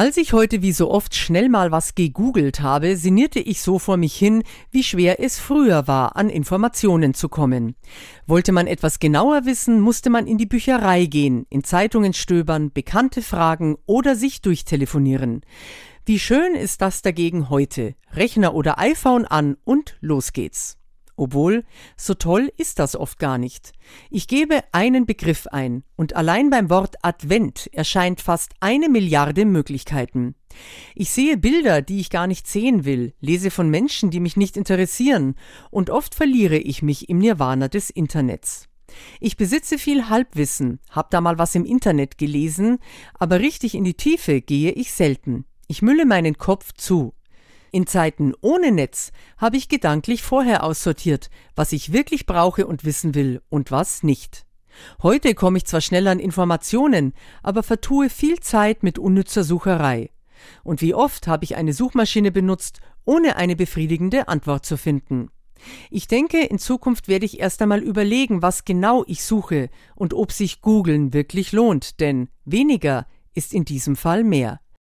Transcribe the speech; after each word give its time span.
Als 0.00 0.16
ich 0.16 0.32
heute 0.32 0.62
wie 0.62 0.72
so 0.72 0.90
oft 0.90 1.14
schnell 1.14 1.50
mal 1.50 1.72
was 1.72 1.94
gegoogelt 1.94 2.62
habe, 2.62 2.96
sinnierte 2.96 3.38
ich 3.38 3.60
so 3.60 3.78
vor 3.78 3.98
mich 3.98 4.16
hin, 4.16 4.44
wie 4.70 4.82
schwer 4.82 5.22
es 5.22 5.38
früher 5.38 5.88
war, 5.88 6.16
an 6.16 6.30
Informationen 6.30 7.12
zu 7.12 7.28
kommen. 7.28 7.74
Wollte 8.26 8.50
man 8.50 8.66
etwas 8.66 8.98
genauer 8.98 9.44
wissen, 9.44 9.78
musste 9.78 10.08
man 10.08 10.26
in 10.26 10.38
die 10.38 10.46
Bücherei 10.46 11.04
gehen, 11.04 11.44
in 11.50 11.64
Zeitungen 11.64 12.14
stöbern, 12.14 12.72
Bekannte 12.72 13.20
fragen 13.20 13.76
oder 13.84 14.16
sich 14.16 14.40
durchtelefonieren. 14.40 15.42
Wie 16.06 16.18
schön 16.18 16.54
ist 16.54 16.80
das 16.80 17.02
dagegen 17.02 17.50
heute. 17.50 17.94
Rechner 18.14 18.54
oder 18.54 18.78
iPhone 18.78 19.26
an 19.26 19.58
und 19.64 19.98
los 20.00 20.32
geht's. 20.32 20.79
Obwohl, 21.20 21.64
so 21.98 22.14
toll 22.14 22.50
ist 22.56 22.78
das 22.78 22.96
oft 22.96 23.18
gar 23.18 23.36
nicht. 23.36 23.72
Ich 24.08 24.26
gebe 24.26 24.64
einen 24.72 25.04
Begriff 25.04 25.46
ein, 25.48 25.84
und 25.94 26.16
allein 26.16 26.48
beim 26.48 26.70
Wort 26.70 26.96
Advent 27.02 27.68
erscheint 27.74 28.22
fast 28.22 28.54
eine 28.60 28.88
Milliarde 28.88 29.44
Möglichkeiten. 29.44 30.34
Ich 30.94 31.10
sehe 31.10 31.36
Bilder, 31.36 31.82
die 31.82 32.00
ich 32.00 32.08
gar 32.08 32.26
nicht 32.26 32.46
sehen 32.46 32.86
will, 32.86 33.12
lese 33.20 33.50
von 33.50 33.68
Menschen, 33.68 34.10
die 34.10 34.18
mich 34.18 34.38
nicht 34.38 34.56
interessieren, 34.56 35.34
und 35.70 35.90
oft 35.90 36.14
verliere 36.14 36.56
ich 36.56 36.82
mich 36.82 37.10
im 37.10 37.18
Nirvana 37.18 37.68
des 37.68 37.90
Internets. 37.90 38.66
Ich 39.20 39.36
besitze 39.36 39.76
viel 39.76 40.08
Halbwissen, 40.08 40.80
hab 40.88 41.10
da 41.10 41.20
mal 41.20 41.36
was 41.36 41.54
im 41.54 41.66
Internet 41.66 42.16
gelesen, 42.16 42.78
aber 43.12 43.40
richtig 43.40 43.74
in 43.74 43.84
die 43.84 43.92
Tiefe 43.92 44.40
gehe 44.40 44.72
ich 44.72 44.90
selten. 44.94 45.44
Ich 45.68 45.82
mülle 45.82 46.06
meinen 46.06 46.38
Kopf 46.38 46.72
zu. 46.72 47.12
In 47.72 47.86
Zeiten 47.86 48.34
ohne 48.40 48.72
Netz 48.72 49.12
habe 49.36 49.56
ich 49.56 49.68
gedanklich 49.68 50.22
vorher 50.22 50.64
aussortiert, 50.64 51.30
was 51.54 51.72
ich 51.72 51.92
wirklich 51.92 52.26
brauche 52.26 52.66
und 52.66 52.84
wissen 52.84 53.14
will 53.14 53.42
und 53.48 53.70
was 53.70 54.02
nicht. 54.02 54.44
Heute 55.02 55.34
komme 55.34 55.58
ich 55.58 55.66
zwar 55.66 55.80
schnell 55.80 56.08
an 56.08 56.18
Informationen, 56.18 57.12
aber 57.42 57.62
vertue 57.62 58.10
viel 58.10 58.40
Zeit 58.40 58.82
mit 58.82 58.98
unnützer 58.98 59.44
Sucherei. 59.44 60.10
Und 60.64 60.80
wie 60.80 60.94
oft 60.94 61.26
habe 61.26 61.44
ich 61.44 61.56
eine 61.56 61.72
Suchmaschine 61.72 62.32
benutzt, 62.32 62.80
ohne 63.04 63.36
eine 63.36 63.56
befriedigende 63.56 64.28
Antwort 64.28 64.64
zu 64.64 64.76
finden. 64.76 65.30
Ich 65.90 66.08
denke, 66.08 66.40
in 66.40 66.58
Zukunft 66.58 67.06
werde 67.06 67.26
ich 67.26 67.38
erst 67.38 67.60
einmal 67.60 67.82
überlegen, 67.82 68.42
was 68.42 68.64
genau 68.64 69.04
ich 69.06 69.22
suche 69.22 69.68
und 69.94 70.14
ob 70.14 70.32
sich 70.32 70.62
Googlen 70.62 71.12
wirklich 71.12 71.52
lohnt, 71.52 72.00
denn 72.00 72.28
weniger 72.44 73.06
ist 73.34 73.52
in 73.52 73.64
diesem 73.64 73.94
Fall 73.94 74.24
mehr. 74.24 74.60